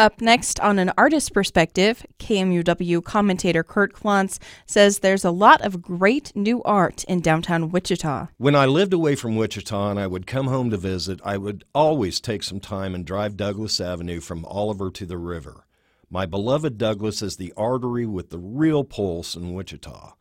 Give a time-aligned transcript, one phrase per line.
[0.00, 5.82] Up next, on an artist perspective, KMUW commentator Kurt Klontz says there's a lot of
[5.82, 8.28] great new art in downtown Wichita.
[8.38, 11.66] When I lived away from Wichita and I would come home to visit, I would
[11.74, 15.66] always take some time and drive Douglas Avenue from Oliver to the river.
[16.08, 20.14] My beloved Douglas is the artery with the real pulse in Wichita.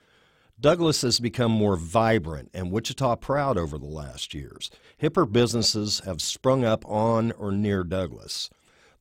[0.59, 4.69] Douglas has become more vibrant and Wichita proud over the last years.
[5.01, 8.49] Hipper businesses have sprung up on or near Douglas.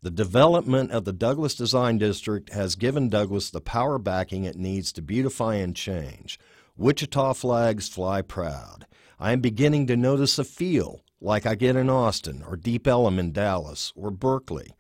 [0.01, 4.93] The development of the Douglas Design District has given Douglas the power backing it needs
[4.93, 6.39] to beautify and change.
[6.77, 8.86] Wichita flags fly proud.
[9.19, 13.19] I am beginning to notice a feel like I get in Austin or Deep Ellum
[13.19, 14.71] in Dallas or Berkeley.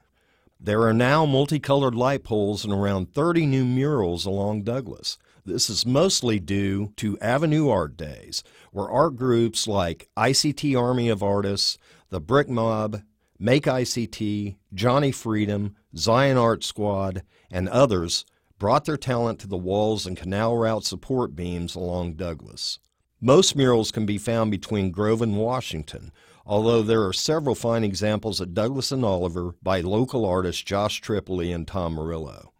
[0.60, 5.18] There are now multicolored light poles and around 30 new murals along Douglas.
[5.44, 11.24] This is mostly due to Avenue Art Days, where art groups like ICT Army of
[11.24, 11.76] Artists,
[12.10, 13.02] the Brick Mob,
[13.40, 18.24] Make ICT, Johnny Freedom, Zion Art Squad, and others
[18.58, 22.80] brought their talent to the walls and canal route support beams along Douglas.
[23.20, 26.10] Most murals can be found between Grove and Washington,
[26.44, 31.52] although there are several fine examples at Douglas and Oliver by local artists Josh Tripoli
[31.52, 32.52] and Tom Murillo.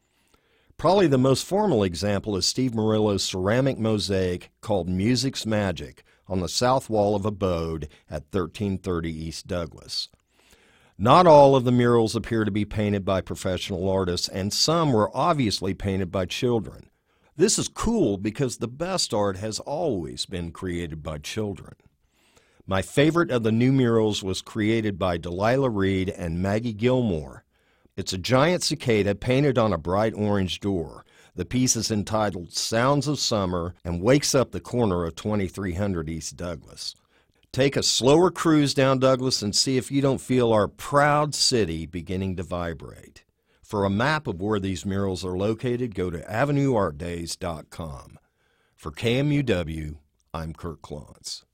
[0.77, 6.49] Probably the most formal example is Steve Murillo's ceramic mosaic called Music's Magic on the
[6.49, 10.09] south wall of Abode at 1330 East Douglas.
[11.01, 15.17] Not all of the murals appear to be painted by professional artists, and some were
[15.17, 16.91] obviously painted by children.
[17.37, 21.75] This is cool because the best art has always been created by children.
[22.67, 27.45] My favorite of the new murals was created by Delilah Reed and Maggie Gilmore.
[27.97, 31.05] It's a giant cicada painted on a bright orange door.
[31.37, 36.37] The piece is entitled Sounds of Summer and wakes up the corner of 2300 East
[36.37, 36.97] Douglas.
[37.53, 41.87] Take a slower cruise down Douglas and see if you don't feel our proud city
[41.87, 43.25] beginning to vibrate.
[43.63, 48.19] For a map of where these murals are located, go to avenueartdays.com.
[48.77, 49.97] For KMUW,
[50.33, 51.45] I'm Kurt Klontz.